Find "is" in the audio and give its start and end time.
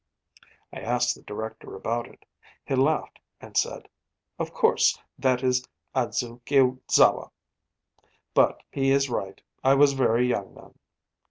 5.43-5.63, 8.89-9.11